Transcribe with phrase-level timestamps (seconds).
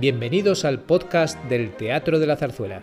[0.00, 2.82] Bienvenidos al podcast del Teatro de la Zarzuela.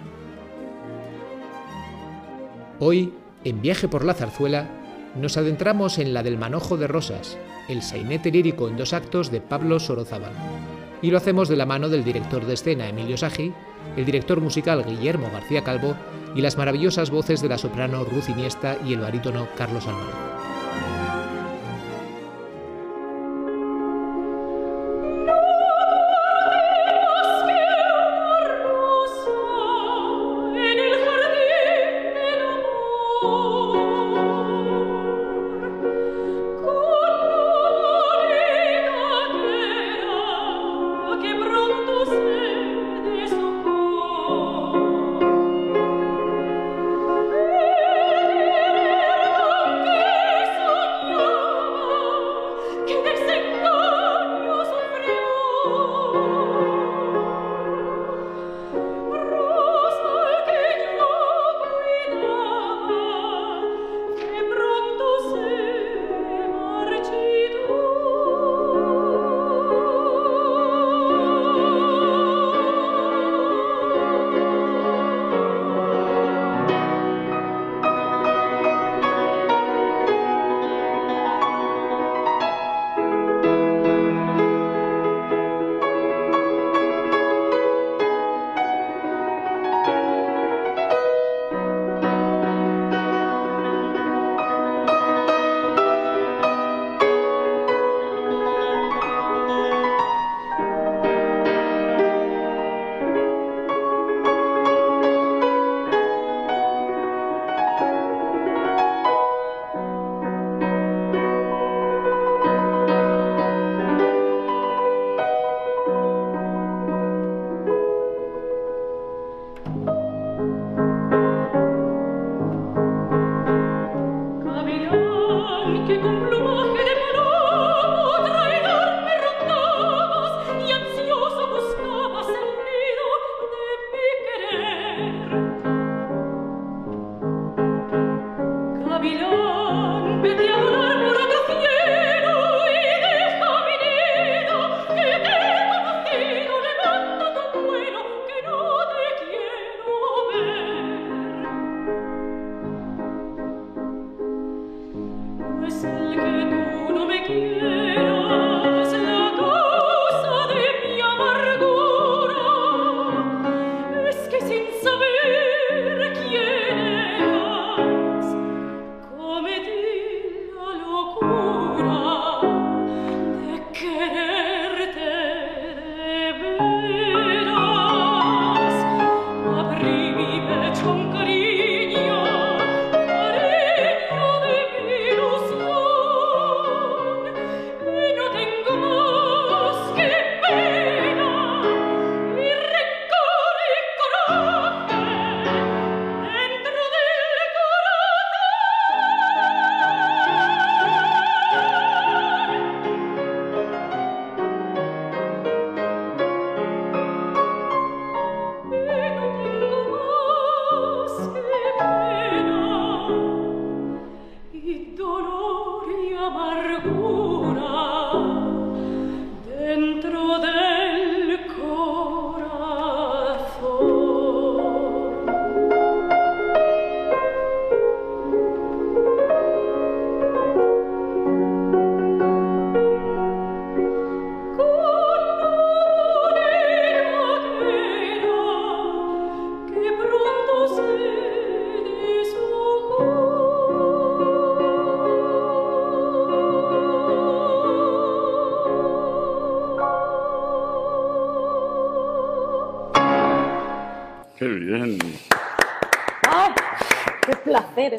[2.79, 3.13] Hoy,
[3.45, 4.67] en Viaje por la Zarzuela,
[5.15, 7.37] nos adentramos en la del Manojo de Rosas,
[7.69, 10.33] el sainete lírico en dos actos de Pablo Sorozábal.
[11.01, 13.53] Y lo hacemos de la mano del director de escena Emilio Sagi,
[13.95, 15.95] el director musical Guillermo García Calvo
[16.35, 19.87] y las maravillosas voces de la soprano Ruth Iniesta y el barítono Carlos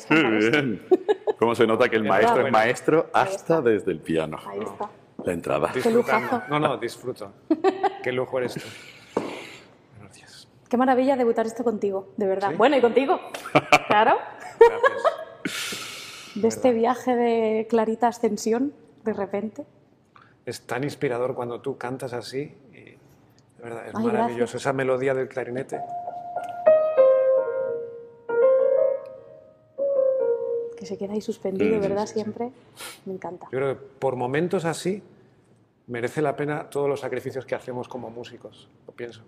[0.09, 0.79] Álvaro.
[1.39, 4.39] ¿Cómo se nota que el maestro es maestro hasta desde el piano?
[4.47, 4.91] Ahí está.
[5.25, 5.73] La entrada.
[5.73, 6.43] Qué lujazo.
[6.49, 7.33] No, no, disfruto.
[8.03, 9.21] Qué lujo eres tú.
[10.01, 10.49] Gracias.
[10.69, 12.53] Qué maravilla debutar esto contigo, de verdad.
[12.57, 13.21] Bueno, y contigo.
[13.89, 14.19] Claro.
[14.59, 16.33] Gracias.
[16.35, 18.73] De este viaje de clarita ascensión,
[19.05, 19.65] de repente.
[20.45, 22.99] Es tan inspirador cuando tú cantas así y de
[23.63, 24.37] verdad es Ay, maravilloso.
[24.39, 24.55] gracias.
[24.63, 25.81] Esa melodía del clarinete.
[30.87, 32.07] Que se queda ahí suspendido, ¿verdad?
[32.07, 32.21] sí, sí.
[32.21, 32.53] Siempre.
[33.07, 33.47] Me encanta.
[33.51, 35.03] Yo creo que por momentos así
[35.89, 38.69] merece la pena todos los sacrificios que hacemos como músicos.
[38.95, 39.23] pienso.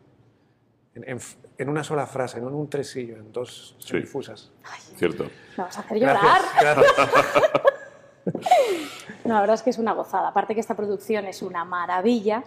[0.94, 1.18] En, en-
[1.58, 3.88] en una sola frase, no en un tresillo, en dos Sí.
[3.88, 4.52] semifusas.
[4.96, 5.24] Cierto.
[5.56, 6.16] Me vas a hacer llorar.
[6.60, 6.94] Gracias.
[6.94, 7.52] gracias.
[9.24, 10.28] No, la verdad es que es una gozada.
[10.28, 12.44] Aparte que esta producción es una maravilla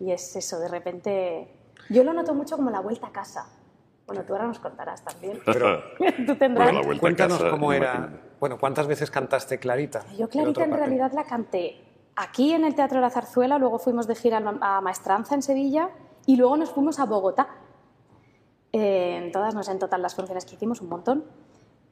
[0.00, 1.48] y es eso, de repente...
[1.88, 3.46] Yo lo noto mucho como la vuelta a casa.
[4.06, 5.40] Bueno, tú ahora nos contarás también.
[5.44, 5.82] Pero
[6.26, 6.72] tú tendrás...
[6.72, 7.94] Bueno, cuéntanos casa, cómo era.
[7.94, 8.26] imagínate.
[8.38, 10.04] Bueno, ¿cuántas veces cantaste Clarita?
[10.16, 11.86] Yo Clarita en realidad la canté
[12.16, 15.90] aquí en el Teatro de la Zarzuela, luego fuimos de gira a Maestranza en Sevilla
[16.24, 17.48] y luego nos fuimos a Bogotá.
[18.72, 21.24] Eh, en todas, no sé en total las funciones que hicimos, un montón.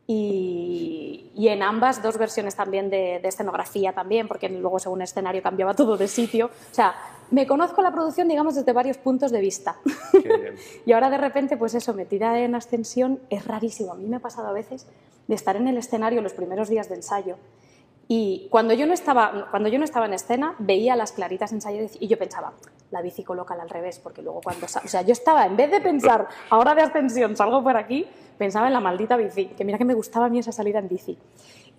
[0.06, 5.42] Y, y en ambas dos versiones también de, de escenografía también, porque luego según escenario
[5.42, 6.46] cambiaba todo de sitio.
[6.46, 6.94] O sea,
[7.30, 9.76] me conozco la producción, digamos, desde varios puntos de vista.
[10.86, 13.92] Y ahora de repente, pues eso, metida en ascensión, es rarísimo.
[13.92, 14.86] A mí me ha pasado a veces
[15.26, 17.36] de estar en el escenario los primeros días de ensayo
[18.08, 21.88] y cuando yo no estaba, cuando yo no estaba en escena, veía las claritas ensayar
[21.98, 22.52] y yo pensaba,
[22.94, 24.64] la bici colócala al revés, porque luego cuando...
[24.66, 28.06] O sea, yo estaba, en vez de pensar, ahora de ascensión salgo por aquí,
[28.38, 30.88] pensaba en la maldita bici, que mira que me gustaba a mí esa salida en
[30.88, 31.18] bici.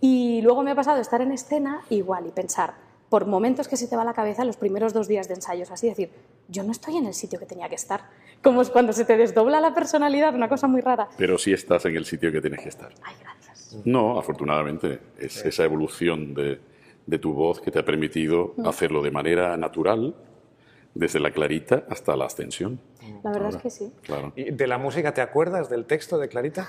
[0.02, 2.74] Y luego me ha pasado estar en escena igual y pensar,
[3.10, 5.88] por momentos que se te va la cabeza los primeros dos días de ensayos, así
[5.88, 6.12] decir,
[6.50, 8.02] yo no estoy en el sitio que tenía que estar.
[8.44, 11.08] Como es cuando se te desdobla la personalidad, una cosa muy rara.
[11.18, 12.92] Pero sí estás en el sitio que tienes que estar.
[13.02, 13.82] Ay, gracias.
[13.86, 16.60] No, afortunadamente, es esa evolución de,
[17.06, 20.16] de tu voz que te ha permitido hacerlo de manera natural,
[20.96, 22.80] desde la clarita hasta la ascensión.
[23.24, 23.94] La verdad Ahora, es que sí.
[24.02, 24.34] Claro.
[24.36, 26.68] ¿Y de la música te acuerdas del texto de Clarita?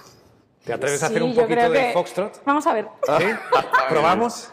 [0.64, 2.44] ¿Te atreves a hacer Sí, un poquito de que- foxtrot?
[2.44, 2.88] Vamos a ver.
[3.18, 3.24] ¿Sí?
[3.88, 4.50] ¿Probamos?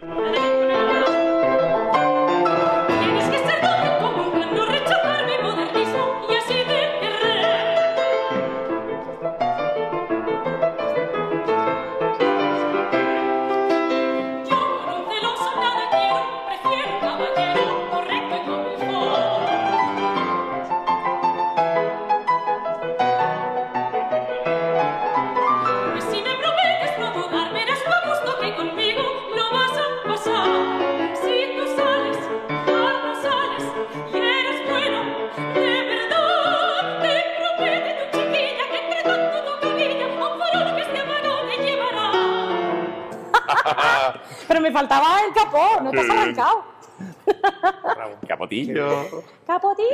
[44.48, 46.64] Pero me faltaba el capó, no te has arrancado.
[48.26, 48.88] Capotillo.
[49.46, 49.88] ¡Capotillo!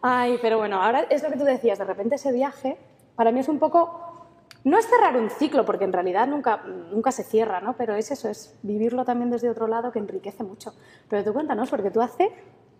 [0.00, 2.78] Ay, pero bueno, ahora es lo que tú decías, de repente ese viaje,
[3.16, 4.26] para mí es un poco,
[4.64, 7.76] no es cerrar un ciclo, porque en realidad nunca, nunca se cierra, ¿no?
[7.76, 10.72] Pero es eso, es vivirlo también desde otro lado que enriquece mucho.
[11.08, 12.32] Pero tú cuéntanos, porque tú hace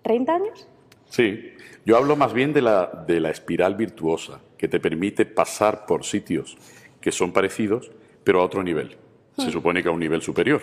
[0.02, 0.68] 30 años,
[1.10, 5.84] Sí, yo hablo más bien de la, de la espiral virtuosa, que te permite pasar
[5.84, 6.56] por sitios
[7.00, 7.90] que son parecidos,
[8.22, 8.96] pero a otro nivel.
[9.40, 10.62] Se supone que a un nivel superior.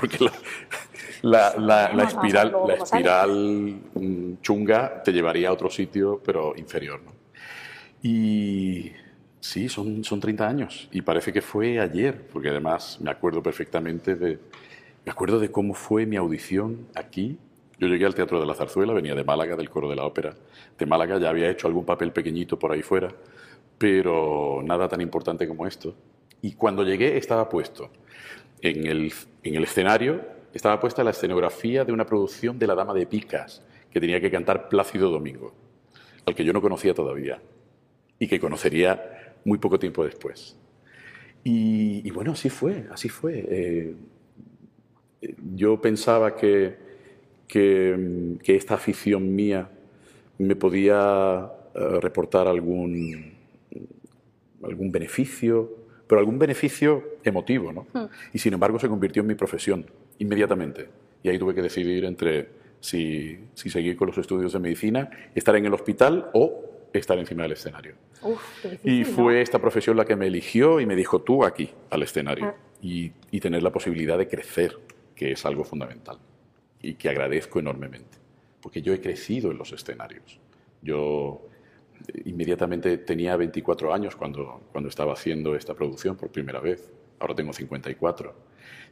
[0.00, 0.32] Porque la,
[1.22, 7.00] la- la- la espiral, la espiral mm, chunga te llevaría a otro sitio, pero inferior.
[7.04, 7.12] ¿no?
[8.02, 8.92] Y
[9.40, 10.88] sí, son, son 30 años.
[10.92, 14.38] Y parece que fue ayer, porque además me acuerdo perfectamente de,
[15.04, 17.38] me acuerdo de cómo fue mi audición aquí.
[17.78, 20.34] Yo llegué al Teatro de la Zarzuela, venía de Málaga, del coro de la ópera.
[20.78, 23.08] De Málaga ya había hecho algún papel pequeñito por ahí fuera,
[23.78, 25.94] pero nada tan importante como esto.
[26.44, 27.88] Y cuando llegué estaba puesto
[28.60, 29.10] en el,
[29.42, 30.20] en el escenario,
[30.52, 34.30] estaba puesta la escenografía de una producción de La Dama de Picas, que tenía que
[34.30, 35.54] cantar Plácido Domingo,
[36.26, 37.40] al que yo no conocía todavía
[38.18, 40.54] y que conocería muy poco tiempo después.
[41.44, 43.46] Y, bueno, así fue, así fue.
[43.48, 43.94] Eh,
[45.54, 46.76] yo pensaba que,
[47.48, 49.70] que, que esta afición mía
[50.36, 53.32] me podía eh, reportar algún,
[54.62, 57.86] algún beneficio, pero algún beneficio emotivo, ¿no?
[58.32, 59.86] Y sin embargo se convirtió en mi profesión
[60.18, 60.88] inmediatamente.
[61.22, 62.48] Y ahí tuve que decidir entre
[62.80, 67.44] si, si seguir con los estudios de medicina, estar en el hospital o estar encima
[67.44, 67.94] del escenario.
[68.22, 69.06] Uf, qué difícil, Y ¿no?
[69.06, 72.46] fue esta profesión la que me eligió y me dijo tú aquí, al escenario.
[72.46, 72.54] Ah.
[72.82, 74.76] Y, y tener la posibilidad de crecer,
[75.16, 76.18] que es algo fundamental.
[76.82, 78.18] Y que agradezco enormemente.
[78.60, 80.38] Porque yo he crecido en los escenarios.
[80.82, 81.48] Yo
[82.24, 86.90] inmediatamente tenía 24 años cuando, cuando estaba haciendo esta producción por primera vez.
[87.18, 88.34] Ahora tengo 54.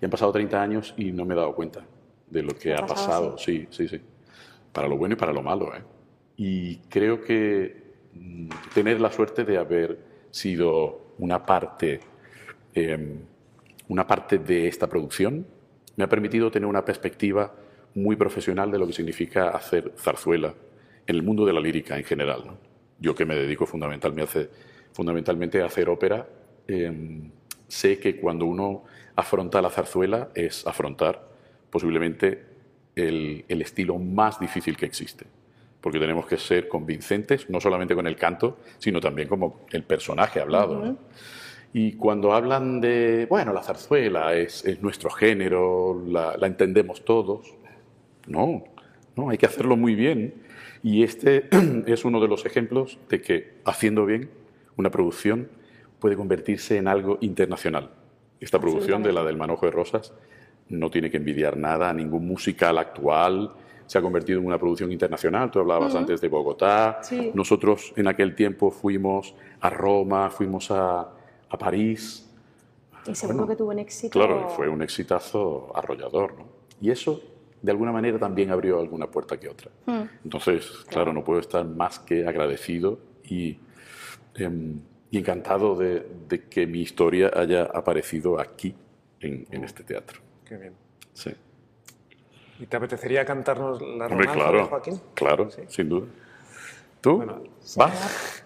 [0.00, 1.84] Y han pasado 30 años y no me he dado cuenta
[2.28, 3.38] de lo que Ha pasado pasado.
[3.38, 4.00] Sí, sí, sí.
[4.72, 5.74] Para lo bueno y para lo malo.
[5.74, 5.82] ¿eh?
[6.36, 9.98] Y creo que mm, tener la suerte de haber
[10.30, 12.00] sido una parte,
[12.74, 13.16] eh,
[13.88, 15.46] una parte de esta producción
[15.96, 17.52] me ha permitido tener una perspectiva
[17.94, 20.54] muy profesional de lo que significa hacer zarzuela
[21.06, 22.44] en el mundo de la lírica en general.
[22.46, 22.71] ¿no?
[23.02, 24.50] Yo que me dedico fundamentalmente, a hacer-
[24.92, 26.26] fundamentalmente a hacer ópera,
[26.68, 27.20] eh,
[27.68, 28.84] sé que cuando uno
[29.16, 31.14] afronta la zarzuela es afrontar
[31.70, 32.26] posiblemente
[32.94, 35.26] el, el estilo más difícil que existe.
[35.82, 40.38] porque tenemos que ser convincentes, no solamente con el canto, sino también como el personaje
[40.40, 40.74] hablado.
[40.84, 40.96] ¿no?
[41.72, 47.52] Y cuando hablan de, bueno, la zarzuela es, es nuestro género, la, la entendemos todos,
[48.28, 48.62] no,
[49.16, 50.34] no, hay que hacerlo muy bien.
[50.82, 51.48] Y este
[51.86, 54.30] es uno de los ejemplos de que haciendo bien
[54.76, 55.48] una producción
[55.98, 57.90] puede convertirse en algo internacional.
[58.40, 60.12] Esta producción de la del Manojo de Rosas
[60.68, 63.52] no tiene que envidiar nada a ningún musical actual.
[63.86, 65.50] Se ha convertido en una producción internacional.
[65.50, 67.00] Tú hablabas antes de Bogotá.
[67.02, 67.30] Sí.
[67.34, 71.08] Nosotros en aquel tiempo fuimos a Roma, fuimos a,
[71.48, 72.28] a París.
[73.06, 74.18] Y seguro que tuvo un éxito.
[74.18, 76.34] Claro, fue un exitazo arrollador.
[76.38, 76.46] ¿no?
[76.80, 77.20] Y eso,
[77.62, 79.70] de alguna manera, también abrió alguna puerta que otra.
[79.86, 80.02] Hmm.
[80.24, 83.58] Entonces, claro, no puedo estar más que agradecido y,
[84.34, 88.74] em, y encantado de, de que mi historia haya aparecido aquí,
[89.20, 90.20] en, en este teatro.
[90.44, 90.74] Qué bien.
[91.12, 91.32] Sí.
[92.58, 95.00] ¿Y te apetecería cantarnos la Hombre, romanza de claro, Joaquín?
[95.14, 95.62] claro, Sí.
[95.68, 96.06] sin duda.
[97.00, 97.16] ¿Tú?
[97.18, 97.42] Bueno,
[97.76, 98.44] ¿Vas?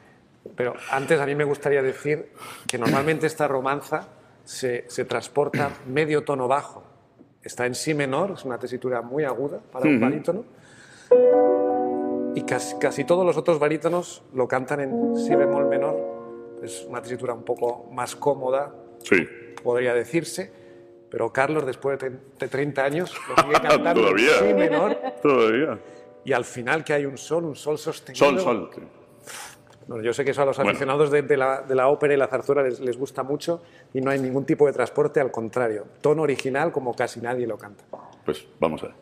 [0.54, 2.30] Pero antes a mí me gustaría decir
[2.68, 4.08] que normalmente esta romanza
[4.44, 6.84] se, se transporta medio tono bajo.
[7.46, 10.04] Está en si menor, es una tesitura muy aguda para un Ujú.
[10.04, 10.44] barítono.
[12.34, 16.58] Y casi, casi todos los otros barítonos lo cantan en si bemol menor.
[16.62, 18.74] Es una tesitura un poco más cómoda,
[19.04, 19.24] Sí.
[19.62, 20.50] podría decirse.
[21.08, 24.38] Pero Carlos, después de, de 30 años, lo sigue cantando en Todavía.
[24.40, 24.96] si menor.
[25.22, 25.78] Todavía.
[26.24, 28.26] Y al final que hay un sol, un sol sostenido.
[28.26, 28.70] Sol, sol.
[29.88, 30.70] Bueno, yo sé que eso a los Bueno.
[30.70, 33.62] aficionados de, de la, de la ópera y la zarzuela les, les gusta mucho
[33.94, 35.84] y no hay ningún tipo de transporte, al contrario.
[36.00, 37.84] Tono original como casi nadie lo canta.
[38.24, 38.94] Pues vamos a ver.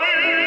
[0.00, 0.37] Ave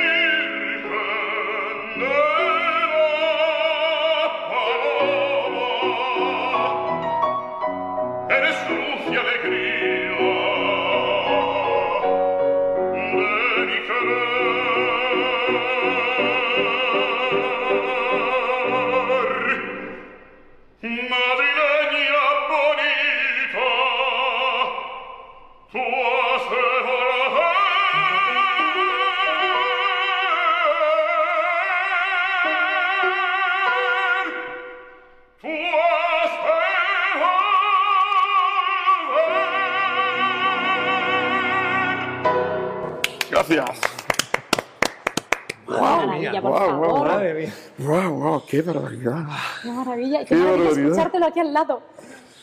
[48.52, 49.28] ¡Qué barbaridad!
[49.64, 50.20] Qué maravilla.
[50.20, 50.88] Qué, Qué maravilla barbaridad.
[50.90, 51.82] escuchártelo aquí al lado.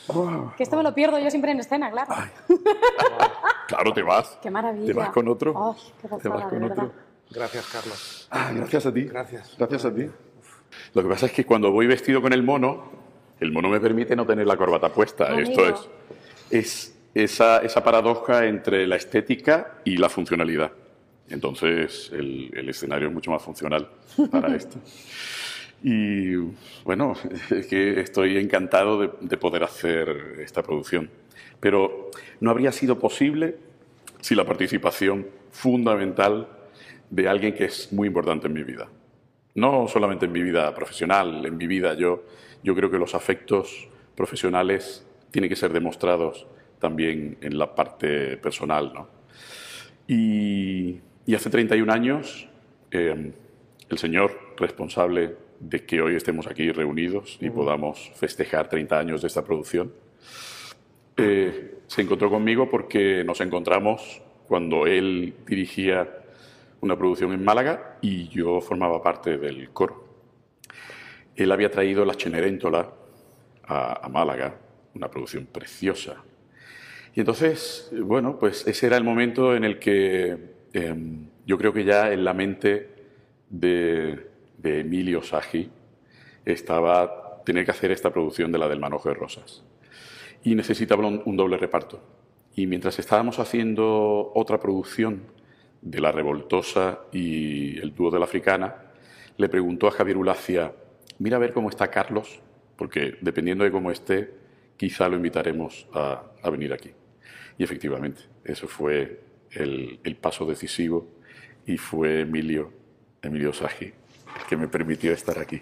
[0.07, 0.53] Wow.
[0.57, 2.15] Que esto me lo pierdo yo siempre en escena, claro.
[3.69, 4.38] Claro, te vas.
[4.43, 4.87] Qué maravilla.
[4.87, 5.53] ¿Te vas con otro?
[5.55, 6.93] Ay, qué ¿Te vas con otro?
[7.31, 8.29] Gracias, Carlos.
[8.31, 9.03] Ah, gracias a ti.
[9.03, 9.55] Gracias.
[9.59, 10.07] Gracias a ti.
[10.95, 12.85] Lo que pasa es que cuando voy vestido con el mono,
[13.38, 15.27] el mono me permite no tener la corbata puesta.
[15.27, 15.50] Amigo.
[15.50, 15.91] Esto es,
[16.50, 20.73] es esa, esa paradoja entre la estética y la funcionalidad.
[21.29, 23.91] Entonces, el, el escenario es mucho más funcional
[24.31, 24.79] para esto.
[25.82, 26.35] Y
[26.85, 27.14] bueno,
[27.50, 31.11] es que estoy encantado de, de poder hacer esta producción.
[31.61, 33.56] Pero no habría sido posible
[34.20, 36.49] sin la participación fundamental
[37.11, 38.88] de alguien que es muy importante en mi vida.
[39.54, 42.25] No solamente en mi vida profesional, en mi vida yo,
[42.62, 46.47] yo creo que los afectos profesionales tienen que ser demostrados
[46.78, 48.92] también en la parte personal.
[48.94, 49.08] ¿no?
[50.06, 52.49] Y, y hace 31 años,
[52.90, 53.32] eh,
[53.88, 59.29] el señor responsable de que hoy estemos aquí reunidos y podamos festejar 30 años de
[59.29, 59.93] esta producción,
[61.17, 66.09] eh, se encontró conmigo porque nos encontramos cuando él dirigía
[66.81, 70.05] una producción en Málaga y yo formaba parte del coro.
[71.35, 72.91] Él había traído la Cenerentola
[73.65, 74.57] a, a Málaga,
[74.95, 76.23] una producción preciosa.
[77.15, 80.37] Y entonces, bueno, pues ese era el momento en el que
[80.73, 80.95] eh,
[81.47, 82.91] yo creo que ya en la mente
[83.49, 84.27] de,
[84.59, 85.71] de Emilio Sagi
[86.45, 89.65] estaba tener que hacer esta producción de la del Manojo de Rosas.
[90.45, 91.99] Y necesitaba un, doble reparto.
[92.55, 95.23] Y mientras estábamos haciendo otra producción
[95.81, 98.77] de La Revoltosa y el dúo de la Africana,
[99.38, 100.75] le preguntó a Javier Ulacia,
[101.19, 102.41] mira a ver cómo está Carlos,
[102.77, 104.31] porque dependiendo de cómo esté,
[104.77, 106.91] quizá lo invitaremos a, venir aquí.
[107.57, 109.21] Y efectivamente, eso fue
[109.53, 111.09] el, el paso decisivo
[111.65, 112.71] y fue Emilio,
[113.23, 113.95] Emilio Sagi,
[114.47, 115.61] que me permitió estar aquí.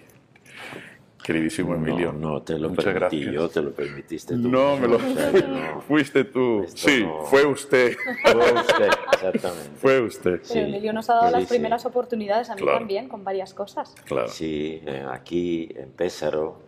[1.23, 2.13] Queridísimo Emilio.
[2.13, 3.35] No, no te lo muchas permití gracias.
[3.35, 4.49] yo, te lo permitiste tú.
[4.49, 5.81] No, me lo O sea, no.
[5.81, 6.63] fuiste tú.
[6.63, 7.97] Esto Sí, no- fue usted.
[8.23, 9.71] Fue usted, exactamente.
[9.81, 10.33] Fue usted.
[10.35, 10.59] Pero Sí.
[10.61, 11.49] Emilio nos ha dado Sí, las sí.
[11.49, 12.79] primeras oportunidades a mí Claro.
[12.79, 13.93] también con varias cosas.
[14.05, 14.29] Claro.
[14.29, 16.61] Sí, eh, aquí en Pésaro,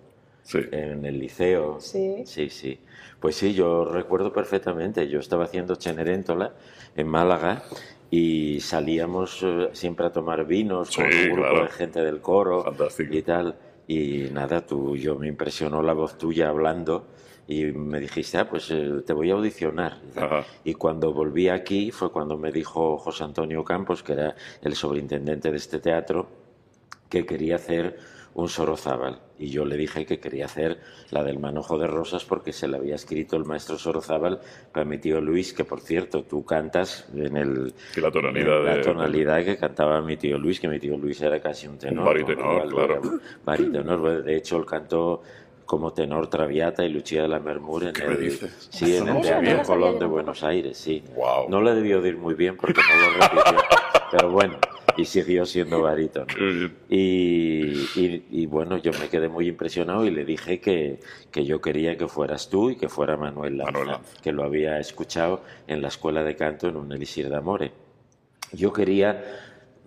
[0.42, 0.58] Sí.
[0.72, 1.78] en el liceo.
[1.80, 2.24] Sí.
[2.26, 2.80] Sí, sí.
[3.20, 5.06] Pues sí, yo recuerdo perfectamente.
[5.08, 6.52] Yo estaba haciendo Cenerentola
[6.96, 7.62] en Málaga
[8.10, 11.62] y salíamos eh, siempre a tomar vinos con Sí, un grupo claro.
[11.64, 13.14] de gente del coro Fantástico.
[13.14, 13.56] y tal.
[13.86, 17.06] Y nada, tú, yo me impresionó la voz tuya hablando
[17.46, 19.98] y me dijiste, ah, pues eh, te voy a audicionar.
[20.06, 20.24] y tal.
[20.24, 20.44] Ajá.
[20.64, 25.50] Y cuando volví aquí fue cuando me dijo José Antonio Campos, que era el sobreintendente
[25.50, 26.28] de este teatro,
[27.08, 27.98] que quería hacer
[28.38, 29.18] un Sorozábal.
[29.36, 30.78] Y yo le dije que quería hacer
[31.10, 34.40] la del manojo de rosas porque se la había escrito el maestro Sorozábal
[34.72, 38.64] para mi tío Luis, que por cierto tú cantas en el Que la tonalidad en
[38.64, 41.78] la de- tonalidad que cantaba mi tío Luis, que mi tío Luis era casi un
[41.78, 41.98] tenor.
[42.00, 43.02] Un baritenor, cual claro.
[43.44, 45.20] Baritenor, de hecho él cantó
[45.66, 48.68] como tenor Traviata y Lucía de la Mermur en ¿Qué me el, dices?
[48.70, 50.06] sí, en el no Teatro Colón de.
[50.06, 51.02] Buenos Aires, sí.
[51.48, 53.58] No le debió de ir muy bien porque no lo repitió,
[54.10, 54.58] pero bueno,
[54.96, 56.26] y siguió siendo barítono.
[56.88, 61.60] Y, y- y bueno, yo me quedé muy impresionado y le dije que, que yo
[61.60, 64.20] quería que fueras tú y que fuera Manuel Lanza, Manuel Lanza.
[64.22, 67.72] que lo había escuchado en la escuela de canto en un elixir de amore.
[68.52, 69.22] Yo quería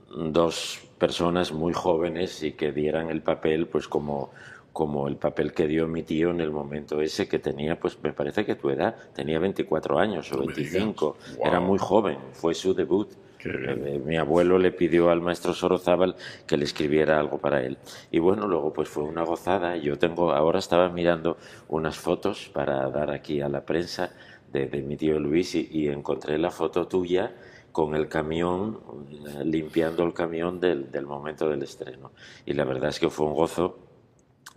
[0.09, 4.29] dos personas muy jóvenes y que dieran el papel pues como
[4.73, 8.13] como el papel que dio mi tío en el momento ese que tenía pues me
[8.13, 10.71] parece que tu edad tenía 24 años o No me digas.
[10.73, 11.49] 25 Guau.
[11.49, 13.09] era muy joven fue su debut.
[13.43, 17.77] Eh, mi abuelo le pidió al maestro Sorozábal que le escribiera algo para él.
[18.11, 19.77] Y bueno, luego pues fue una gozada.
[19.77, 24.11] Yo tengo, ahora estaba mirando unas fotos para dar aquí a la prensa
[24.51, 27.33] de, de mi tío Luis y, y encontré la foto tuya
[27.71, 32.11] con el camión, eh, limpiando el camión del, del momento del estreno.
[32.45, 33.79] Y la verdad es que fue un gozo.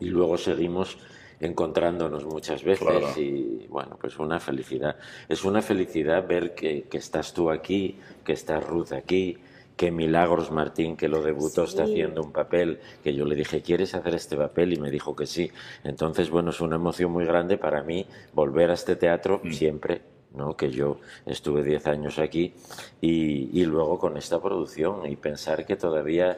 [0.00, 0.98] Y luego seguimos
[1.44, 3.08] encontrándonos muchas veces Claro.
[3.16, 4.96] y bueno, pues una felicidad.
[5.28, 9.38] Es una felicidad ver que, que estás tú aquí, que está Ruth aquí,
[9.76, 13.94] que Milagros Martín, que lo debutó, está haciendo un papel, que yo le dije, ¿quieres
[13.94, 14.72] hacer este papel?
[14.72, 15.50] Y me dijo que sí.
[15.82, 20.02] Entonces, bueno, es una emoción muy grande para mí volver a este teatro siempre.
[20.34, 20.56] ¿no?
[20.56, 22.54] que yo estuve 10 años aquí
[23.00, 26.36] y, y luego con esta producción y pensar que todavía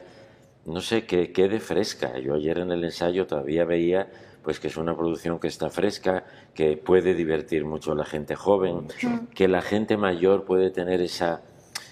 [0.67, 2.19] no sé, que quede fresca.
[2.19, 4.09] Yo ayer en el ensayo todavía veía
[4.43, 8.35] pues que es una producción que está fresca, que puede divertir mucho a la gente
[8.35, 8.87] joven,
[9.35, 11.41] que la gente mayor puede tener esa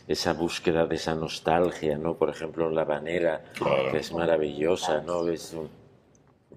[0.08, 2.14] esa búsqueda de esa nostalgia, ¿no?
[2.16, 3.92] Por ejemplo, en La Banera, Claro.
[3.92, 5.28] que es maravillosa, ¿no?
[5.28, 5.68] Es un-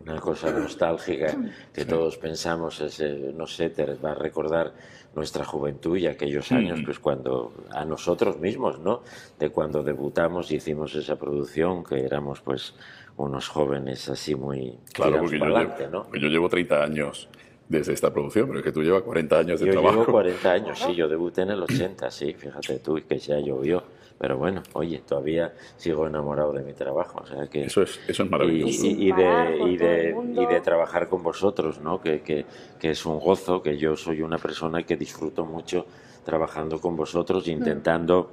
[0.02, 1.37] una cosa nostálgica
[1.72, 4.72] que todos pensamos, es, eh, no sé, te va a recordar
[5.14, 6.84] nuestra juventud y aquellos años, Mm.
[6.84, 9.02] pues cuando, a nosotros mismos, ¿no?
[9.38, 12.74] De cuando debutamos y hicimos esa producción, que éramos pues
[13.16, 16.14] unos jóvenes así muy Claro, porque yo, adelante, llevo, ¿no?
[16.18, 17.28] yo llevo 30 años
[17.68, 20.00] desde esta producción, pero es que tú llevas 40 años de Yo trabajo.
[20.00, 23.38] llevo 40 años, sí, yo debuté en el 80, sí, fíjate tú, y que ya
[23.40, 23.82] llovió.
[24.18, 27.64] Pero bueno, oye, todavía sigo enamorado de mi trabajo, o sea que...
[27.66, 28.87] Eso es, eso es y, maravilloso.
[28.87, 32.00] y- y parar de, y, de, y de trabajar con vosotros, ¿no?
[32.00, 32.44] Que, que,
[32.81, 35.87] que es un gozo, que yo soy una persona que disfruto mucho
[36.24, 37.50] trabajando con vosotros, Hmm.
[37.50, 38.31] intentando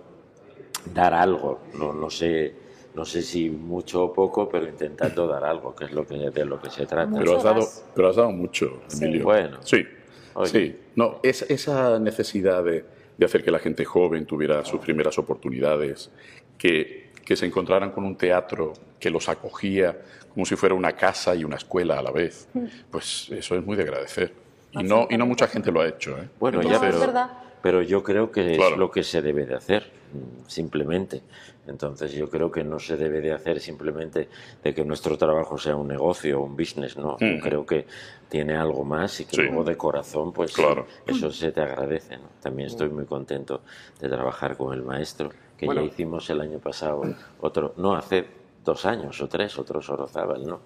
[0.94, 2.64] dar algo, no, no sé
[2.96, 6.46] no sé si mucho o poco, pero intentando dar algo, que es lo que, de
[6.46, 7.08] lo que se trata.
[7.08, 9.26] Mucho Pero has dado, pero has dado mucho, Emilio.
[9.26, 9.58] Bueno.
[9.64, 9.86] Sí,
[10.34, 10.50] Oye.
[10.50, 10.80] sí.
[10.96, 12.86] No, es, esa necesidad de,
[13.18, 16.12] de hacer que la gente joven tuviera sus primeras oportunidades,
[16.58, 19.98] que, que se encontraran con un teatro que los acogía
[20.36, 22.50] como si fuera una casa y una escuela a la vez,
[22.92, 24.34] pues eso es muy de agradecer.
[24.80, 26.18] Y no, y no mucha gente lo ha hecho.
[26.18, 26.30] ¿eh?
[26.40, 27.30] Bueno, No, ya, es pero, verdad.
[27.62, 28.74] pero yo creo que Claro.
[28.74, 31.22] es lo que se debe de hacer, mm, simplemente.
[31.68, 34.30] Entonces yo creo que no se debe de hacer simplemente
[34.64, 37.18] de que nuestro trabajo sea un negocio o un business, ¿no?
[37.20, 37.88] Yo creo que
[38.30, 39.42] tiene algo más y que Sí.
[39.42, 40.86] luego de corazón, pues Claro.
[41.08, 42.30] eso se te agradece, ¿no?
[42.42, 43.62] También estoy muy contento
[44.00, 45.82] de trabajar con el maestro, que Bueno.
[45.82, 47.02] ya hicimos el año pasado
[47.40, 48.26] otro, no, hace
[48.64, 50.60] dos años o tres, otro Sorozábal, ¿no?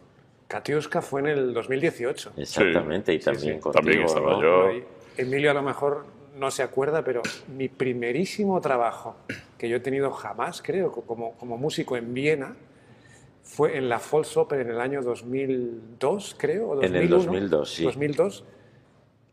[0.49, 2.33] Katiuska fue en el 2018.
[2.35, 3.59] Exactamente, y Sí, también sí.
[3.62, 4.41] contigo, También estaba ¿no?
[4.41, 4.67] yo.
[4.67, 4.83] Ahí,
[5.15, 7.21] Emilio a lo mejor no se acuerda, pero
[7.55, 9.15] mi primerísimo trabajo
[9.59, 12.55] que yo he tenido jamás, creo, co- como, como músico en Viena,
[13.43, 17.83] fue en la Volksoper en el año 2002, creo, o En el 2001, 2002, sí.
[17.83, 18.43] 2002,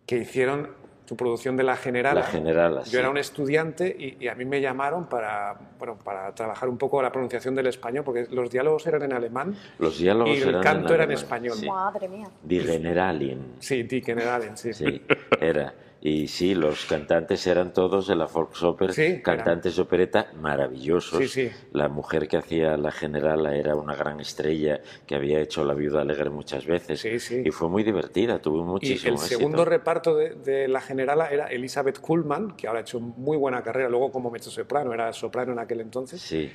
[0.07, 0.69] que hicieron
[1.07, 2.21] su producción de La Generala.
[2.21, 2.97] La Generala, Yo sí.
[2.99, 7.01] era un estudiante y, y a mí me llamaron para, bueno, para trabajar un poco
[7.01, 10.63] la pronunciación del español, porque los diálogos eran en alemán Los diálogos y el eran
[10.63, 11.55] canto era en español.
[11.57, 11.67] sí.
[11.69, 12.29] Madre mía.
[12.43, 13.55] Die Generalin.
[13.61, 14.73] Sí, Die Generalen, sí.
[14.75, 15.01] Sí,
[15.41, 15.73] era.
[16.07, 21.19] Y sí, los cantantes eran todos de la Volksoper, Sí, cantantes de opereta maravillosos.
[21.19, 21.51] Sí, sí.
[21.73, 26.03] La mujer que hacía la generala era una gran estrella que había hecho La Viuda
[26.03, 27.01] Alegre muchas veces.
[27.01, 27.43] Sí, sí.
[27.45, 29.39] Y fue muy divertida, tuvo Y muchísimo el éxito.
[29.39, 33.65] segundo reparto de, de la generala era Elizabeth Kuhlman, que ahora ha hecho muy buena
[33.65, 36.21] carrera, luego como mezzosoprano, era soprano en aquel entonces.
[36.21, 36.53] Sí,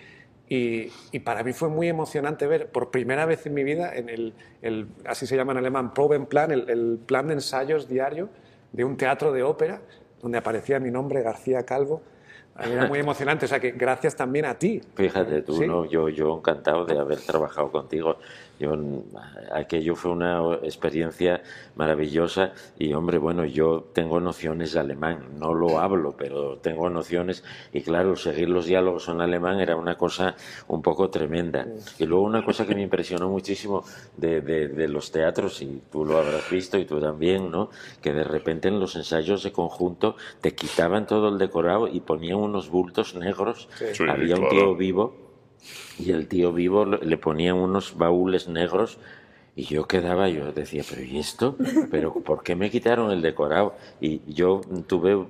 [0.48, 4.08] Y, y para mí fue muy emocionante ver por primera vez en mi vida, en
[4.08, 8.30] el, el- así se llama en alemán, Probenplan, el, el plan de ensayos diario
[8.72, 9.82] de un teatro de ópera,
[10.22, 12.02] donde aparecía mi nombre, García Calvo.
[12.60, 14.82] Era muy emocionante, o sea que gracias también a ti.
[14.96, 15.66] Fíjate tú, Sí.
[15.66, 15.86] ¿no?
[15.86, 18.18] yo, yo encantado de haber trabajado contigo.
[18.62, 18.76] Yo,
[19.54, 21.42] aquello fue una experiencia
[21.76, 27.44] maravillosa y, hombre, bueno, yo tengo nociones de alemán, no lo hablo, pero tengo nociones
[27.74, 30.36] y, claro, seguir los diálogos en alemán era una cosa
[30.68, 31.66] un poco tremenda.
[31.98, 33.84] Y luego una cosa que me impresionó muchísimo
[34.16, 37.70] de, de- de los teatros, y tú lo habrás visto y tú también, ¿no?
[38.02, 42.38] Que de repente en los ensayos de conjunto te quitaban todo el decorado y ponían
[42.38, 43.68] unos bultos negros.
[43.74, 45.31] Sí, Había un tío vivo
[46.00, 48.98] y el tío vivo le ponían unos baúles negros
[49.56, 51.58] y yo quedaba, yo decía, pero ¿y esto?
[51.92, 53.76] ¿Pero por qué me quitaron el decorado?
[54.00, 55.26] Y yo tuve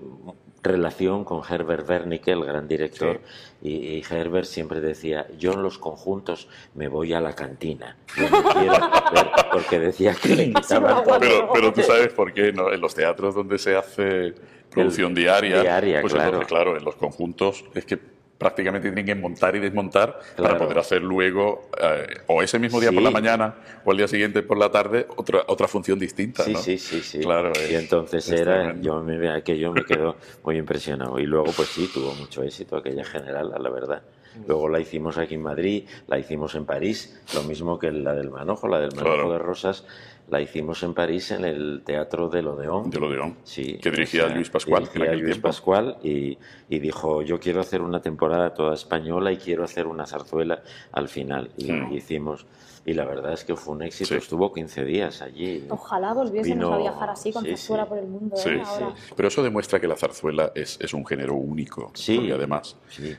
[0.63, 3.19] relación con Herbert Wernicke, el gran director,
[3.63, 8.29] y, y Herbert siempre decía, yo en los conjuntos me voy a la cantina, yo
[8.29, 8.73] no quiero
[9.11, 11.19] ver", porque decía que le quitaban todo.
[11.19, 12.71] Pero, pero tú sabes por qué, ¿no?
[12.71, 14.35] En los teatros donde se hace
[14.69, 16.27] producción diaria, diaria, pues claro.
[16.27, 17.99] entonces, claro, en los conjuntos es que
[18.41, 22.91] prácticamente tienen que montar y desmontar para poder hacer luego, eh, o ese mismo día
[22.91, 23.54] por la mañana,
[23.86, 26.60] o el día siguiente por la tarde, otra, otra función distinta, Sí, ¿no?
[26.60, 27.19] sí, sí, sí.
[27.19, 31.19] Claro, y es- entonces es era, yo me aquello me quedó muy impresionado.
[31.19, 34.01] Y luego, pues sí, tuvo mucho éxito aquella general, la verdad.
[34.47, 38.29] Luego la hicimos aquí en Madrid, la hicimos en París, lo mismo que la del
[38.29, 39.31] Manojo, la del Manojo Claro.
[39.33, 39.85] de Rosas,
[40.29, 42.89] la hicimos en París en el Teatro del Odeón.
[42.89, 45.47] Del Odeón, Sí, que dirigía o sea, Luis Pascual en dirigía aquel Luis tiempo.
[45.49, 46.37] Pascual y,
[46.69, 50.61] y dijo, yo quiero hacer una temporada toda española y quiero hacer una zarzuela
[50.93, 51.51] al final.
[51.57, 51.91] Y Hmm.
[51.93, 52.45] hicimos,
[52.85, 54.15] y la verdad es que fue un éxito, Sí.
[54.15, 55.65] estuvo 15 días allí.
[55.69, 57.89] Ojalá volviésemos Vino- a viajar así con sí, Zarzuela sí.
[57.89, 58.37] por el mundo.
[58.37, 58.61] Sí, ¿eh?
[58.65, 58.93] Ahora.
[59.15, 62.15] pero eso demuestra que la zarzuela es, es un género único, Sí.
[62.15, 63.13] porque además Sí,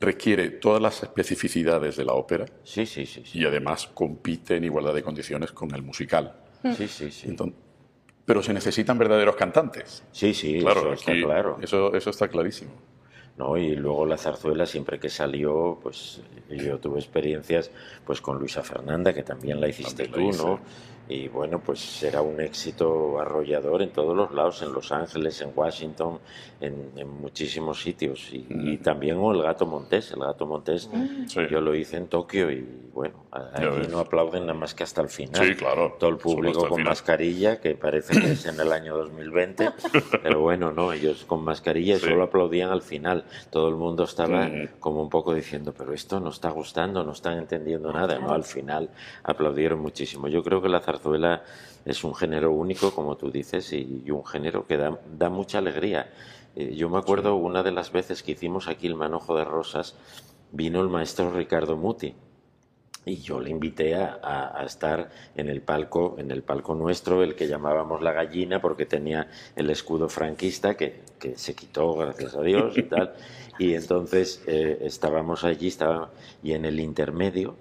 [0.00, 3.22] requiere todas las especificidades de la ópera sí, sí, sí.
[3.24, 3.38] sí.
[3.40, 6.34] y además compite en igualdad de condiciones con el musical.
[6.76, 7.28] Sí, sí, sí.
[7.28, 7.54] Enton-
[8.24, 10.04] pero se necesitan verdaderos cantantes.
[10.12, 11.58] Sí, sí, claro, eso está claro.
[11.62, 12.72] Eso, eso está clarísimo.
[13.38, 13.56] ¿no?
[13.56, 17.70] Y luego la zarzuela, siempre que salió, pues yo tuve experiencias
[18.04, 20.60] pues con Luisa Fernanda, que también la hiciste También la tú, ¿no?
[21.08, 25.52] Y bueno, pues era un éxito arrollador en todos los lados, en Los Ángeles, en
[25.54, 26.18] Washington,
[26.60, 28.28] en, en muchísimos sitios.
[28.32, 30.90] Y, y también el Gato Montés, el Gato Montés,
[31.26, 31.40] Sí.
[31.50, 35.08] yo lo hice en Tokio y bueno, aquí no aplauden nada más que hasta el
[35.08, 35.46] final.
[35.46, 35.96] Sí, claro.
[36.00, 36.90] Todo el público el con final.
[36.90, 39.70] mascarilla, que parece que es en el año 2020,
[40.22, 42.06] pero bueno, no, ellos con mascarilla y Sí.
[42.08, 43.24] solo aplaudían al final.
[43.50, 44.68] Todo el mundo estaba Mm.
[44.80, 48.18] como un poco diciendo, pero esto no está gustando, no están entendiendo nada.
[48.18, 48.90] No, al final
[49.22, 50.26] aplaudieron muchísimo.
[50.28, 51.42] Yo creo que la zarzuela
[51.84, 55.58] es un género único, como tú dices, y, y un género que da, da mucha
[55.58, 56.10] alegría.
[56.56, 59.94] Eh, yo me acuerdo una de las veces que hicimos aquí el Manojo de Rosas,
[60.52, 62.14] vino el maestro Ricardo Muti.
[63.06, 67.22] y yo le invité a, a- a estar en el palco, en el palco nuestro,
[67.22, 72.34] el que llamábamos la gallina, porque tenía el escudo franquista que, que se quitó, gracias
[72.34, 73.14] a Dios y tal.
[73.60, 76.10] Y entonces eh, estábamos allí, estaba,
[76.44, 77.56] y en el intermedio,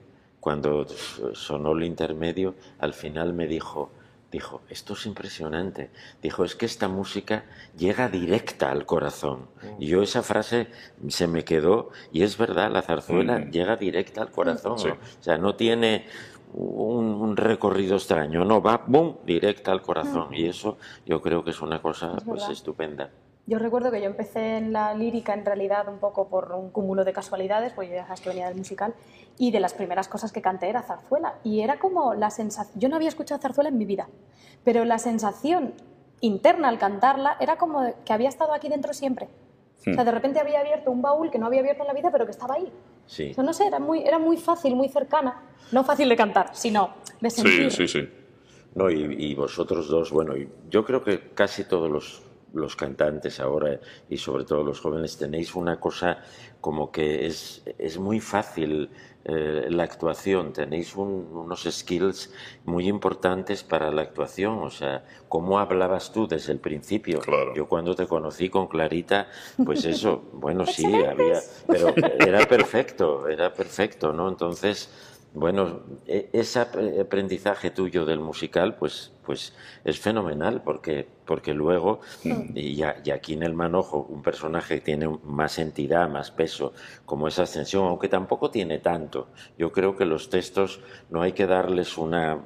[0.48, 0.86] cuando
[1.34, 3.92] sonó el intermedio, al final me dijo,
[4.32, 5.90] dijo, esto es impresionante.
[6.22, 7.44] Dijo, es que esta música
[7.78, 9.48] llega directa al corazón.
[9.78, 10.68] Y yo esa frase
[11.10, 13.52] se me quedó, y es verdad, la zarzuela Ujú.
[13.52, 14.80] llega directa al corazón.
[14.80, 14.88] Sí.
[14.88, 14.94] ¿no?
[14.94, 16.06] O sea, no tiene
[16.54, 20.34] un, un recorrido extraño, no, va, ¡bum!, directa al corazón.
[20.34, 22.52] Y eso yo creo que es una cosa Es pues verdad.
[22.54, 23.10] estupenda.
[23.48, 27.06] Yo recuerdo que yo empecé en la lírica en realidad un poco por un cúmulo
[27.06, 28.94] de casualidades, porque ya sabes que venía del musical,
[29.38, 31.36] y de las primeras cosas que canté era zarzuela.
[31.46, 34.10] Y era como la sensación, yo no había escuchado zarzuela en mi vida,
[34.66, 35.74] pero la sensación
[36.20, 39.30] interna al cantarla era como que había estado aquí dentro siempre.
[39.80, 42.10] O sea, de repente había abierto un baúl que no había abierto en la vida,
[42.12, 42.70] pero que estaba ahí.
[43.06, 43.30] Sí.
[43.32, 45.42] O sea, no sé, era muy, era muy fácil, muy cercana.
[45.72, 46.90] No fácil de cantar, sino
[47.22, 47.72] de Sí, sentir.
[47.72, 48.10] sí, sí.
[48.76, 50.34] No, y, y vosotros dos, bueno,
[50.70, 52.22] yo creo que casi todos los,
[52.54, 53.80] los cantantes ahora
[54.10, 56.24] y sobre todo los jóvenes tenéis una cosa
[56.62, 58.90] como que es, es muy fácil
[59.26, 62.34] eh, la actuación, tenéis un- unos skills
[62.64, 67.20] muy importantes para la actuación, o sea, ¿cómo hablabas tú desde el principio?
[67.20, 67.54] Claro.
[67.54, 69.28] Yo cuando te conocí con Clarita,
[69.66, 74.30] pues eso, bueno, sí, había, pero era perfecto, era perfecto, ¿no?
[74.30, 74.90] Entonces,
[75.34, 82.00] bueno, e- ese ap- aprendizaje tuyo del musical, pues, pues es fenomenal, porque, porque luego,
[82.56, 86.72] y, ya- y aquí en el manojo, un personaje que tiene más entidad, más peso,
[87.06, 89.28] como esa ascensión, aunque tampoco tiene tanto.
[89.58, 92.40] Yo creo que los textos no hay que darles una,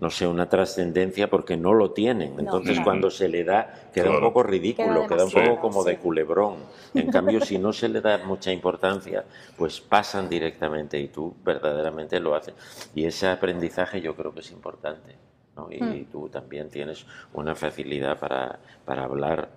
[0.00, 2.40] no sé, una trascendencia porque no lo tienen.
[2.40, 2.84] Entonces, claro.
[2.84, 6.56] cuando se le da, queda un poco ridículo, Queda queda un poco como de culebrón.
[6.94, 9.24] En cambio, si no se le da mucha importancia,
[9.58, 12.54] pues pasan directamente y tú verdaderamente lo haces.
[12.94, 15.14] Y ese aprendizaje yo creo que es importante.
[15.56, 15.68] ¿No?
[15.70, 16.04] Y, Hmm.
[16.12, 19.48] tú también tienes una facilidad para, para hablar.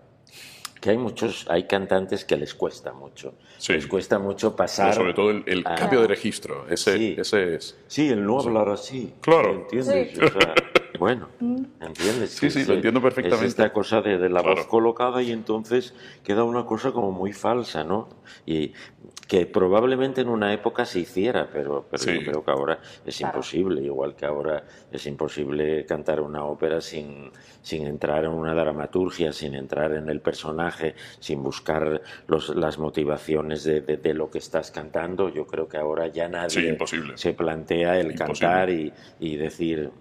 [0.82, 3.34] Que hay muchos, hay cantantes que les cuesta mucho.
[3.58, 3.74] Sí.
[3.74, 4.94] Les cuesta mucho Pero pasar.
[4.94, 5.76] sobre todo el, el Ah.
[5.76, 6.66] cambio de registro.
[6.70, 7.16] Ese, Sí.
[7.18, 7.78] ese es.
[7.88, 9.14] Sí, el no hablar así.
[9.20, 9.52] Claro.
[9.56, 10.12] ¿Entiendes?
[10.14, 10.22] Sí.
[10.24, 10.54] O sea,
[10.98, 11.28] bueno,
[11.82, 12.30] ¿entiendes?
[12.32, 13.46] Sí, sí, Es, lo entiendo perfectamente.
[13.46, 14.56] Es esta cosa de, de la Claro.
[14.56, 18.08] voz colocada y entonces queda una cosa como muy falsa, ¿no?
[18.46, 18.72] Y
[19.30, 22.16] que probablemente en una época se hiciera, pero, pero Sí.
[22.16, 23.36] yo creo que ahora es Claro.
[23.38, 27.30] imposible, igual que ahora es imposible cantar una ópera sin,
[27.62, 33.64] sin entrar en una dramaturgia, sin entrar en el personaje, sin buscar los, las motivaciones
[33.64, 35.30] de, de- de lo que estás cantando.
[35.30, 38.26] Yo creo que ahora ya nadie Sí, se plantea el Imposible.
[38.50, 39.92] cantar y, y decir,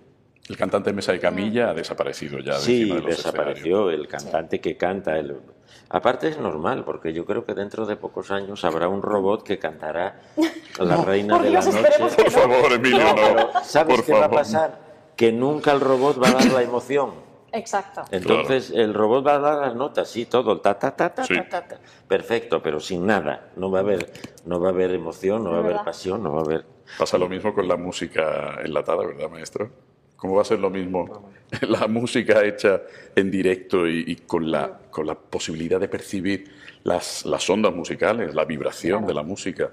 [0.49, 4.09] El cantante Mesa de Camilla ha desaparecido ya de sí, encima de los desapareció el
[4.09, 5.19] cantante que canta.
[5.19, 5.37] El...
[5.91, 9.59] Aparte es normal, porque yo creo que dentro de pocos años habrá un robot que
[9.59, 10.21] cantará
[10.79, 12.17] La Reina de la Dios, esperemos Noche.
[12.17, 13.15] que Por favor, Emilio, no.
[13.15, 14.79] Pero ¿sabes Por qué va a pasar?
[15.17, 17.29] Que nunca el robot va a dar la emoción.
[17.53, 18.05] Exacto.
[18.11, 21.25] Entonces el robot va a dar las notas, sí, todo, el ta ta ta ta
[21.25, 21.35] Sí.
[21.35, 21.79] ta ta, ta.
[22.07, 23.51] Perfecto, pero sin nada.
[23.57, 24.13] No va a haber,
[24.45, 26.65] no va a haber emoción, no va a haber pasión, no va a haber.
[26.99, 29.71] Pasa lo mismo con la música enlatada, ¿verdad, maestro?
[30.19, 31.31] ¿Cómo va a ser lo mismo
[31.67, 32.83] la música hecha
[33.17, 36.45] en directo y, y con, la, con la posibilidad de percibir
[36.85, 39.71] las, las ondas musicales, la vibración de la música,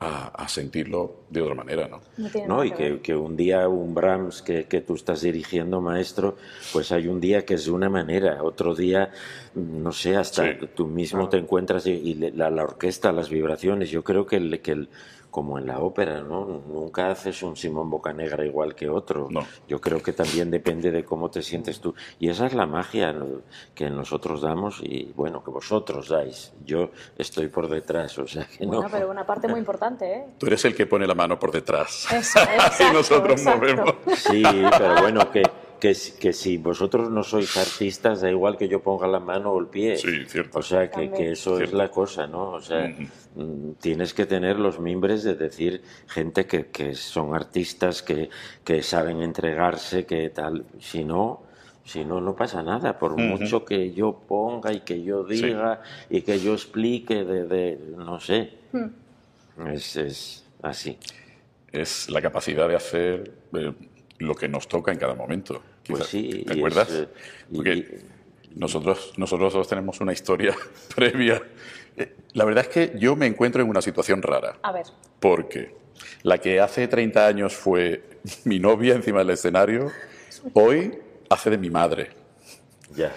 [0.00, 2.00] a, a sentirlo de otra manera, ¿no?
[2.48, 6.36] No Y que que, un día un Brahms que, que tú estás dirigiendo, maestro,
[6.72, 9.12] pues hay un día que es de una manera, otro día,
[9.54, 10.58] no sé, hasta Sí.
[10.74, 13.90] tú mismo te encuentras y, la, la orquesta, las vibraciones.
[13.90, 14.88] Yo creo que, el, que el-
[15.32, 16.44] como en la ópera, ¿no?
[16.44, 19.28] Nunca haces un Simón Bocanegra igual que otro.
[19.30, 19.46] No.
[19.66, 21.94] Yo creo que también depende de cómo te sientes tú.
[22.20, 23.40] Y esa es la magia ¿no?
[23.74, 26.52] que nosotros damos y, bueno, que vosotros dais.
[26.66, 28.72] Yo estoy por detrás, o sea que no.
[28.72, 30.26] Bueno, pero una parte muy importante, ¿eh?
[30.36, 32.06] Tú eres el que pone la mano por detrás.
[32.12, 33.58] Eso, exacto, y nosotros exacto.
[33.58, 33.94] movemos.
[34.14, 34.42] Sí,
[34.78, 35.42] pero bueno, que,
[35.82, 39.50] que, si- que si vosotros no sois artistas, da igual que yo ponga la mano
[39.50, 39.96] o el pie.
[39.96, 40.60] Sí, cierto.
[40.60, 42.52] O sea, que, eso es la cosa, ¿no?
[42.52, 42.86] O sea,
[43.34, 48.30] mm, tienes que tener los mimbres de decir gente que, que son artistas, que,
[48.62, 50.64] que saben entregarse, que tal.
[50.78, 51.42] Si no,
[51.84, 52.96] si no, no pasa nada.
[52.96, 55.42] Por mucho que yo ponga y que yo Sí.
[55.42, 58.52] diga y que yo explique de, de no sé.
[58.72, 59.66] Hmm.
[59.66, 60.96] Es, es así.
[61.72, 63.72] Es la capacidad de hacer eh,
[64.18, 65.60] lo que nos toca en cada momento.
[65.86, 66.88] Pues sí, ¿Te acuerdas?
[66.90, 67.08] es, eh,
[67.50, 67.86] y- Porque y-
[68.56, 70.54] nosotros, nosotros dos tenemos una historia
[70.94, 71.42] previa.
[71.96, 74.58] Eh, La verdad es que yo me encuentro en una situación rara.
[74.62, 74.86] A ver,
[75.20, 75.74] Porque
[76.22, 78.02] la que hace 30 años fue
[78.44, 79.90] mi novia encima del escenario,
[80.54, 82.10] hoy hace de mi madre.
[82.94, 83.12] ya.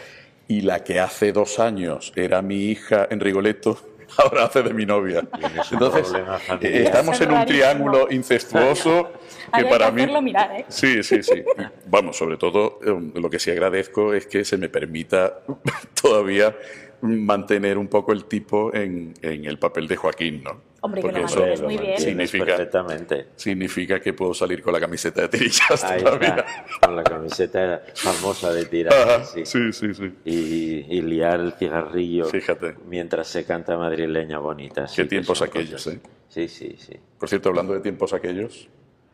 [0.48, 3.80] Y la que hace dos años era mi hija en Rigoletto,
[4.18, 5.24] ahora hace de mi novia.
[5.72, 9.12] Entonces, problema eh, estamos en un triángulo incestuoso
[9.54, 10.02] que hay para que mí...
[10.02, 10.66] hacerlo mirar, ¿eh?
[10.68, 11.44] Sí, sí, sí.
[11.88, 15.42] Vamos, sobre todo eh, lo que sí agradezco es que se me permita
[16.02, 16.56] todavía
[17.02, 20.62] mantener un poco el tipo en, en el papel de Joaquín, ¿no?
[20.82, 21.98] Hombre, que lo eso muy bien.
[22.00, 23.28] Significa- perfectamente.
[23.36, 26.28] significa que puedo salir con la camiseta de tirillas Ahí todavía.
[26.28, 28.94] está, con la camiseta famosa de tirar.
[28.94, 29.46] Ajá, sí.
[29.48, 30.14] sí, sí, sí.
[30.26, 32.76] Y, y liar el cigarrillo Fíjate.
[32.88, 34.88] mientras se canta madrileña bonita.
[34.88, 35.96] sí Qué que tiempos aquellos, cosas.
[35.96, 36.02] ¿eh?
[36.30, 36.94] Sí, sí, sí.
[37.18, 38.70] Por cierto, hablando de tiempos aquellos,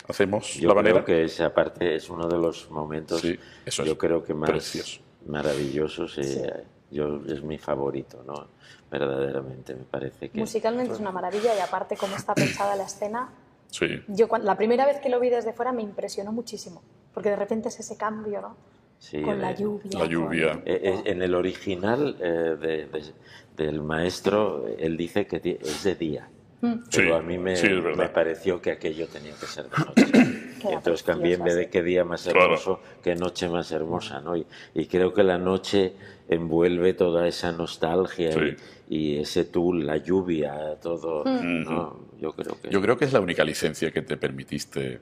[0.10, 1.06] hacemos Yo la creo manera.
[1.06, 4.50] que esa parte es uno de los momentos, Sí, eso yo es creo que más
[4.50, 5.00] precioso.
[5.26, 6.18] maravillosos.
[6.18, 6.52] eh,
[6.92, 8.48] yo, es mi favorito, ¿no?
[8.92, 10.40] Verdaderamente, me parece que...
[10.40, 13.30] Musicalmente es una maravilla y aparte cómo está pensada la escena.
[13.72, 13.88] Sí.
[14.10, 16.82] Yo la primera vez que lo vi desde fuera me impresionó muchísimo,
[17.14, 18.58] porque de repente es ese cambio, ¿no?
[19.00, 19.92] sí, con la eh, lluvia.
[19.94, 20.62] La con- lluvia.
[20.66, 23.14] Eh, eh, En el original eh, de- de-
[23.56, 26.28] del maestro, él dice que es de día.
[26.60, 30.21] Pero Sí, a mí me, sí, me pareció que aquello tenía que ser de noche.
[30.70, 32.44] Entonces cambié en vez de qué día más Claro.
[32.46, 34.36] hermoso, qué noche más hermosa, ¿no?
[34.36, 35.94] Y, y creo que la noche
[36.30, 38.56] envuelve toda esa nostalgia Sí.
[38.90, 42.00] y, y ese tul, la lluvia, todo, ¿no?
[42.20, 42.70] Yo creo que...
[42.70, 45.00] Yo creo que es la única licencia que te permitiste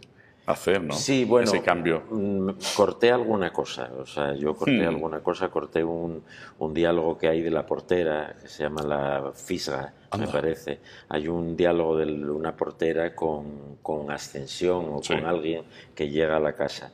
[0.51, 0.93] hacer, ¿no?
[0.93, 1.47] Sí, bueno.
[1.47, 2.03] Ese cambio.
[2.09, 4.89] mm, Corté alguna cosa, o sea, yo corté Hmm.
[4.89, 6.23] alguna cosa, corté un,
[6.59, 10.79] un diálogo que hay de la portera, que se llama La Fisga, me parece.
[11.09, 15.13] Hay un diálogo de una portera con, con Ascensión o Sí.
[15.13, 15.63] con alguien
[15.95, 16.91] que llega a la casa.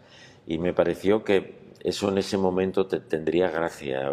[0.48, 4.12] Y me pareció que eso en ese momento te, tendría gracia,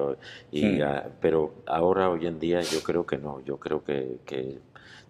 [0.51, 1.11] y, Hmm.
[1.21, 4.19] pero ahora, hoy en día, yo creo que no, yo creo que...
[4.27, 4.59] que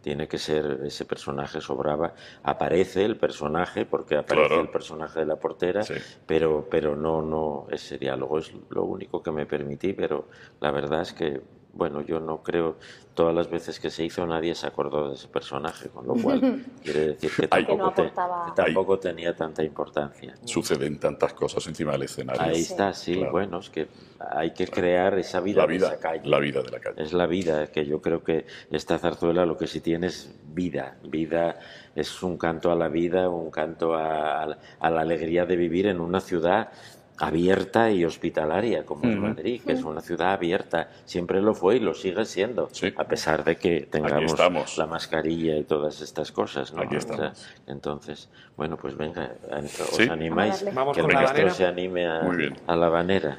[0.02, 4.62] tiene que ser ese personaje sobraba aparece el personaje porque aparece Claro.
[4.62, 5.94] el personaje de la portera Sí.
[6.26, 10.28] pero pero no no ese diálogo es lo único que me permití pero
[10.60, 11.40] la verdad es que
[11.74, 12.76] bueno yo no creo
[13.14, 16.64] todas las veces que se hizo nadie se acordó de ese personaje con lo cual
[16.82, 21.32] quiere decir que tampoco, Que no te- aportaba- que tampoco tenía tanta importancia Suceden tantas
[21.34, 22.42] cosas encima del escenario.
[22.42, 22.72] ahí Sí.
[22.72, 23.32] está sí Claro.
[23.32, 26.62] bueno es que hay que crear esa vida la de vida, esa calle la vida
[26.62, 27.02] de la calle.
[27.02, 30.96] es la vida, que yo creo que esta zarzuela lo que sí tiene es vida.
[31.04, 31.58] Vida
[31.96, 36.20] es un canto a la vida, un canto a la alegría de vivir en una
[36.20, 36.70] ciudad
[37.18, 39.16] abierta y hospitalaria como es.
[39.16, 42.92] Madrid, que es una ciudad abierta, siempre lo fue y lo sigue siendo, Sí.
[42.96, 46.72] a pesar de que tengamos la mascarilla y todas estas cosas.
[46.72, 46.82] ¿no?
[46.82, 47.46] Aquí O sea, estamos.
[47.66, 50.08] entonces, bueno, pues venga, os Sí.
[50.10, 51.50] animáis, Vamos que habanera.
[51.50, 52.22] se anime a,
[52.66, 53.36] a la habanera.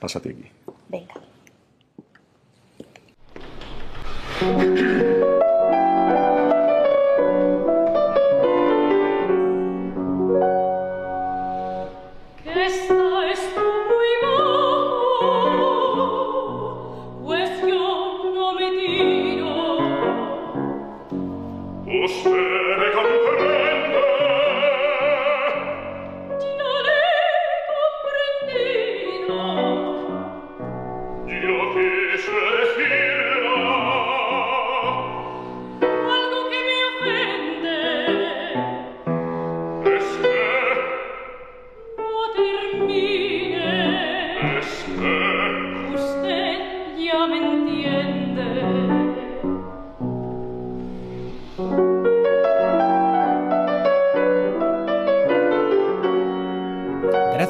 [0.00, 0.50] Pásate aquí.
[0.88, 1.14] Venga.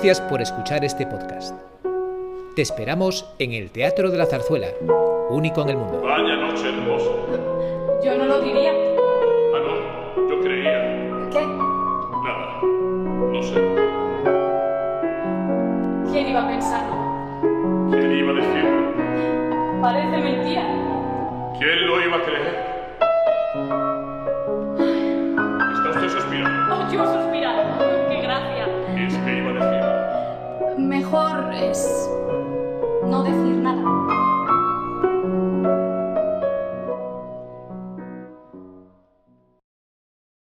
[0.07, 1.53] Gracias por escuchar este podcast.
[2.55, 4.69] Te esperamos en el Teatro de la Zarzuela,
[5.31, 6.01] único en el mundo.
[6.01, 7.11] vaya noche hermosa.
[8.05, 8.71] Yo no lo diría.
[8.71, 11.29] Ah, no, yo creía.
[11.33, 11.45] ¿Qué?
[12.23, 12.63] Nada,
[13.33, 13.55] no sé.
[16.13, 17.91] ¿Quién iba a pensarlo?
[17.91, 19.81] ¿Quién iba a decirlo?
[19.83, 20.63] Parece mentira.
[21.59, 22.56] ¿Quién lo iba a creer?
[33.09, 33.76] No decir nada.